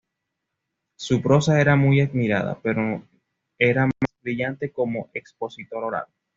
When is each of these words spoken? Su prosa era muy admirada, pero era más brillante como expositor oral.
Su 0.97 1.21
prosa 1.21 1.61
era 1.61 1.75
muy 1.75 2.01
admirada, 2.01 2.57
pero 2.59 3.03
era 3.59 3.85
más 3.85 4.19
brillante 4.23 4.71
como 4.71 5.11
expositor 5.13 5.83
oral. 5.83 6.05